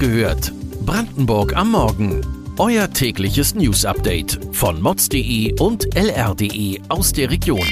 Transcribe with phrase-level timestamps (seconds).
[0.00, 0.52] gehört.
[0.86, 2.22] Brandenburg am Morgen.
[2.58, 7.66] Euer tägliches News-Update von mods.de und lr.de aus der Region.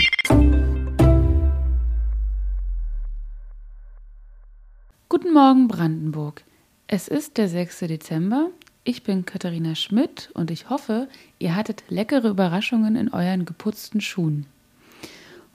[5.09, 6.45] Guten Morgen, Brandenburg.
[6.87, 7.79] Es ist der 6.
[7.81, 8.51] Dezember.
[8.85, 11.09] Ich bin Katharina Schmidt und ich hoffe,
[11.39, 14.45] ihr hattet leckere Überraschungen in euren geputzten Schuhen.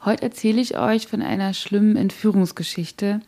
[0.03, 3.21] Heute erzähle ich euch von einer schlimmen Entführungsgeschichte,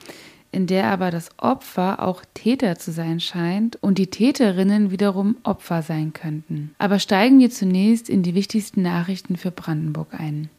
[0.55, 5.81] in der aber das Opfer auch Täter zu sein scheint und die Täterinnen wiederum Opfer
[5.81, 6.73] sein könnten.
[6.77, 10.49] Aber steigen wir zunächst in die wichtigsten Nachrichten für Brandenburg ein.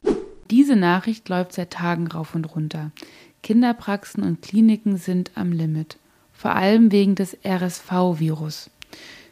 [0.50, 2.90] Diese Nachricht läuft seit Tagen rauf und runter.
[3.42, 5.96] Kinderpraxen und Kliniken sind am Limit,
[6.34, 8.70] vor allem wegen des RSV-Virus.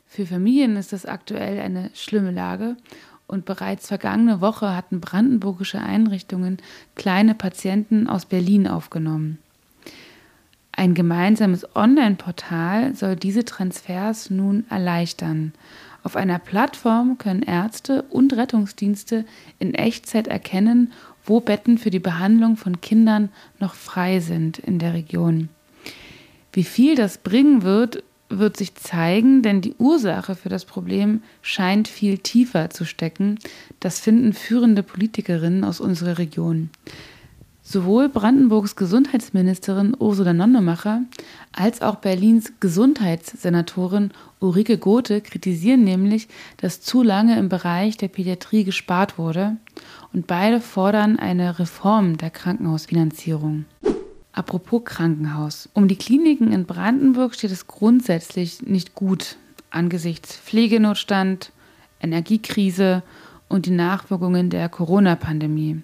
[0.07, 2.77] Für Familien ist das aktuell eine schlimme Lage
[3.27, 6.57] und bereits vergangene Woche hatten brandenburgische Einrichtungen
[6.95, 9.39] kleine Patienten aus Berlin aufgenommen.
[10.77, 15.53] Ein gemeinsames Online-Portal soll diese Transfers nun erleichtern.
[16.03, 19.25] Auf einer Plattform können Ärzte und Rettungsdienste
[19.61, 20.93] in Echtzeit erkennen,
[21.25, 25.49] wo Betten für die Behandlung von Kindern noch frei sind in der Region.
[26.53, 31.89] Wie viel das bringen wird, wird sich zeigen, denn die Ursache für das Problem scheint
[31.89, 33.39] viel tiefer zu stecken.
[33.81, 36.71] Das finden führende Politikerinnen aus unserer Region.
[37.67, 41.01] Sowohl Brandenburgs Gesundheitsministerin Ursula Nonnemacher
[41.51, 48.65] als auch Berlins Gesundheitssenatorin Ulrike Gothe kritisieren nämlich, dass zu lange im Bereich der Pädiatrie
[48.65, 49.57] gespart wurde
[50.13, 53.65] und beide fordern eine Reform der Krankenhausfinanzierung.
[54.33, 55.71] Apropos Krankenhaus.
[55.73, 59.37] Um die Kliniken in Brandenburg steht es grundsätzlich nicht gut
[59.71, 61.51] angesichts Pflegenotstand,
[61.99, 63.03] Energiekrise
[63.49, 65.83] und die Nachwirkungen der Corona-Pandemie.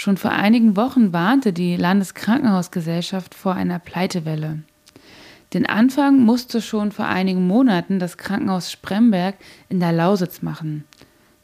[0.00, 4.60] Schon vor einigen Wochen warnte die Landeskrankenhausgesellschaft vor einer Pleitewelle.
[5.52, 9.34] Den Anfang musste schon vor einigen Monaten das Krankenhaus Spremberg
[9.68, 10.84] in der Lausitz machen.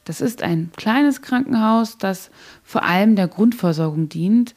[0.04, 2.30] Das ist ein kleines Krankenhaus, das
[2.64, 4.54] vor allem der Grundversorgung dient.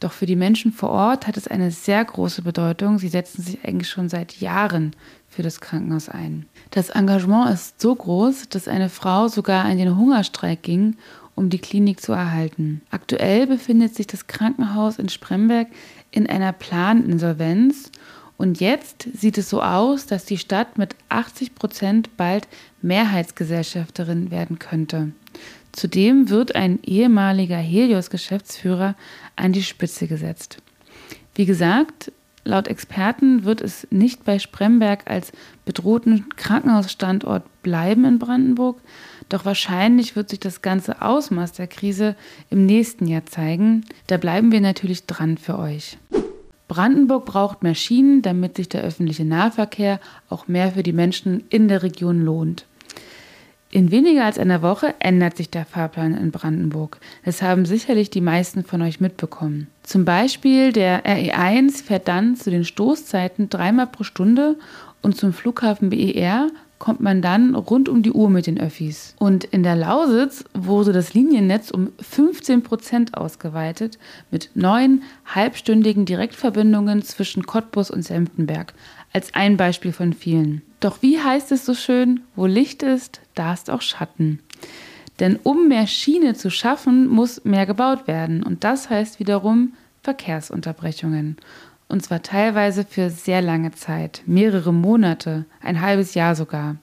[0.00, 2.98] Doch für die Menschen vor Ort hat es eine sehr große Bedeutung.
[2.98, 4.94] Sie setzen sich eigentlich schon seit Jahren
[5.30, 6.44] für das Krankenhaus ein.
[6.72, 10.98] Das Engagement ist so groß, dass eine Frau sogar in den Hungerstreik ging,
[11.34, 12.82] um die Klinik zu erhalten.
[12.90, 15.68] Aktuell befindet sich das Krankenhaus in Spremberg
[16.10, 17.90] in einer Planinsolvenz
[18.36, 22.48] und jetzt sieht es so aus, dass die Stadt mit 80 Prozent bald
[22.82, 25.12] Mehrheitsgesellschafterin werden könnte.
[25.72, 28.94] Zudem wird ein ehemaliger Helios-Geschäftsführer
[29.36, 30.58] an die Spitze gesetzt.
[31.34, 32.12] Wie gesagt,
[32.44, 35.32] laut Experten wird es nicht bei Spremberg als
[35.64, 38.80] bedrohten Krankenhausstandort bleiben in Brandenburg,
[39.28, 42.16] doch wahrscheinlich wird sich das ganze Ausmaß der Krise
[42.50, 43.84] im nächsten Jahr zeigen.
[44.06, 45.98] Da bleiben wir natürlich dran für euch.
[46.68, 51.68] Brandenburg braucht mehr Schienen, damit sich der öffentliche Nahverkehr auch mehr für die Menschen in
[51.68, 52.66] der Region lohnt.
[53.74, 57.00] In weniger als einer Woche ändert sich der Fahrplan in Brandenburg.
[57.24, 59.66] Das haben sicherlich die meisten von euch mitbekommen.
[59.82, 64.56] Zum Beispiel der RE1 fährt dann zu den Stoßzeiten dreimal pro Stunde
[65.02, 69.14] und zum Flughafen BER kommt man dann rund um die Uhr mit den Öffis.
[69.18, 73.98] Und in der Lausitz wurde das Liniennetz um 15 Prozent ausgeweitet
[74.30, 78.74] mit neun halbstündigen Direktverbindungen zwischen Cottbus und Senftenberg.
[79.12, 80.62] Als ein Beispiel von vielen.
[80.80, 84.40] Doch wie heißt es so schön, wo Licht ist, da ist auch Schatten.
[85.20, 88.42] Denn um mehr Schiene zu schaffen, muss mehr gebaut werden.
[88.42, 91.36] Und das heißt wiederum Verkehrsunterbrechungen
[91.88, 96.76] und zwar teilweise für sehr lange Zeit, mehrere Monate, ein halbes Jahr sogar.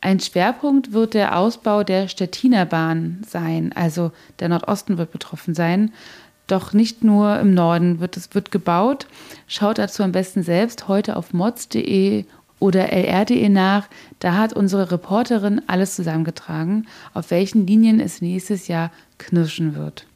[0.00, 5.92] Ein Schwerpunkt wird der Ausbau der Stettiner Bahn sein, also der Nordosten wird betroffen sein.
[6.46, 9.08] Doch nicht nur im Norden wird es wird gebaut.
[9.48, 12.24] Schaut dazu am besten selbst heute auf mods.de
[12.60, 13.88] oder lr.de nach.
[14.20, 20.06] Da hat unsere Reporterin alles zusammengetragen, auf welchen Linien es nächstes Jahr knirschen wird.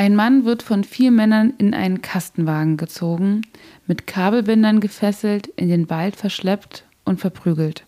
[0.00, 3.42] Ein Mann wird von vier Männern in einen Kastenwagen gezogen,
[3.86, 7.84] mit Kabelbindern gefesselt, in den Wald verschleppt und verprügelt.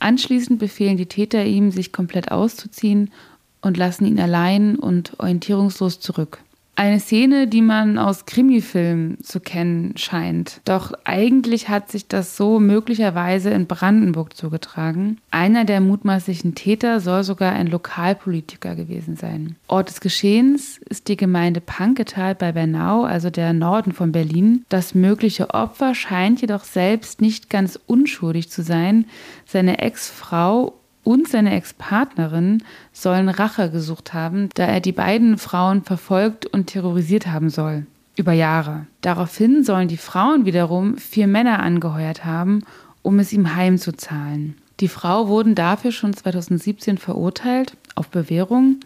[0.00, 3.12] Anschließend befehlen die Täter ihm, sich komplett auszuziehen
[3.60, 6.40] und lassen ihn allein und orientierungslos zurück.
[6.80, 10.62] Eine Szene, die man aus Krimifilmen zu kennen scheint.
[10.64, 15.18] Doch eigentlich hat sich das so möglicherweise in Brandenburg zugetragen.
[15.30, 19.56] Einer der mutmaßlichen Täter soll sogar ein Lokalpolitiker gewesen sein.
[19.68, 24.64] Ort des Geschehens ist die Gemeinde Panketal bei Bernau, also der Norden von Berlin.
[24.70, 29.04] Das mögliche Opfer scheint jedoch selbst nicht ganz unschuldig zu sein.
[29.44, 32.62] Seine Ex-Frau und seine Ex-Partnerin
[32.92, 37.86] sollen Rache gesucht haben, da er die beiden Frauen verfolgt und terrorisiert haben soll.
[38.16, 38.86] Über Jahre.
[39.00, 42.64] Daraufhin sollen die Frauen wiederum vier Männer angeheuert haben,
[43.02, 44.56] um es ihm heimzuzahlen.
[44.80, 48.80] Die Frau wurden dafür schon 2017 verurteilt auf Bewährung.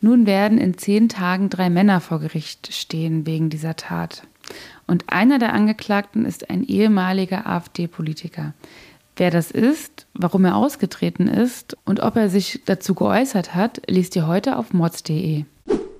[0.00, 4.22] Nun werden in zehn Tagen drei Männer vor Gericht stehen wegen dieser Tat.
[4.86, 8.52] Und einer der Angeklagten ist ein ehemaliger AfD-Politiker.
[9.16, 14.16] Wer das ist, warum er ausgetreten ist und ob er sich dazu geäußert hat, liest
[14.16, 15.44] ihr heute auf mods.de.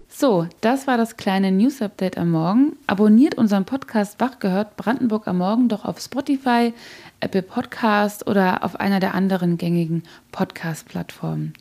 [0.09, 2.77] So, das war das kleine News-Update am Morgen.
[2.87, 6.73] Abonniert unseren Podcast Wachgehört Brandenburg am Morgen doch auf Spotify,
[7.21, 11.53] Apple Podcast oder auf einer der anderen gängigen Podcast-Plattformen.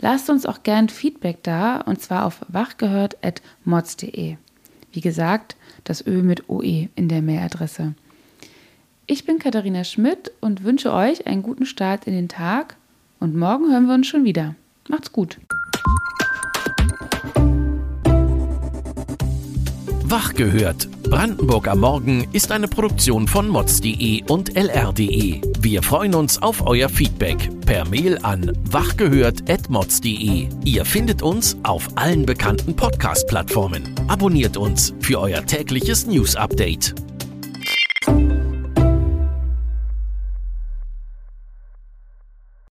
[0.00, 4.36] Lasst uns auch gern Feedback da und zwar auf wachgehört.mods.de.
[4.92, 7.94] Wie gesagt, das Ö mit OE in der Mailadresse.
[9.12, 12.76] Ich bin Katharina Schmidt und wünsche euch einen guten Start in den Tag
[13.20, 14.54] und morgen hören wir uns schon wieder.
[14.88, 15.36] Macht's gut.
[20.04, 20.88] Wach gehört.
[21.02, 25.42] Brandenburg am Morgen ist eine Produktion von mods.de und lr.de.
[25.60, 30.48] Wir freuen uns auf euer Feedback per Mail an wachgehört.mods.de.
[30.64, 33.94] Ihr findet uns auf allen bekannten Podcast-Plattformen.
[34.08, 36.94] Abonniert uns für euer tägliches News-Update.